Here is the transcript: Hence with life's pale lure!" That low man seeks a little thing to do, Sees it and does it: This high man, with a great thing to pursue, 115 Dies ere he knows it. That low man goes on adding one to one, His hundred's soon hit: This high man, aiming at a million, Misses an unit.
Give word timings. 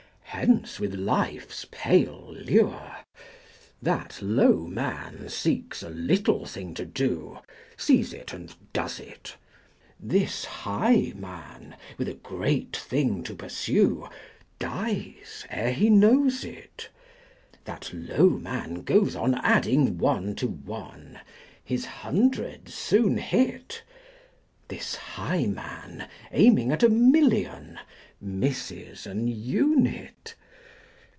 Hence 0.33 0.79
with 0.79 0.95
life's 0.95 1.65
pale 1.71 2.31
lure!" 2.33 2.95
That 3.81 4.19
low 4.21 4.65
man 4.65 5.27
seeks 5.27 5.83
a 5.83 5.89
little 5.89 6.45
thing 6.45 6.73
to 6.75 6.85
do, 6.85 7.39
Sees 7.75 8.13
it 8.13 8.33
and 8.33 8.55
does 8.71 8.99
it: 9.01 9.35
This 9.99 10.45
high 10.45 11.11
man, 11.17 11.75
with 11.97 12.07
a 12.07 12.13
great 12.13 12.75
thing 12.77 13.23
to 13.23 13.35
pursue, 13.35 14.07
115 14.59 14.59
Dies 14.59 15.45
ere 15.49 15.73
he 15.73 15.89
knows 15.89 16.45
it. 16.45 16.89
That 17.65 17.91
low 17.93 18.29
man 18.29 18.83
goes 18.83 19.17
on 19.17 19.35
adding 19.35 19.97
one 19.97 20.33
to 20.35 20.47
one, 20.47 21.19
His 21.63 21.85
hundred's 21.85 22.73
soon 22.73 23.17
hit: 23.17 23.83
This 24.69 24.95
high 24.95 25.45
man, 25.47 26.07
aiming 26.31 26.71
at 26.71 26.83
a 26.83 26.89
million, 26.89 27.77
Misses 28.23 29.07
an 29.07 29.27
unit. 29.27 30.35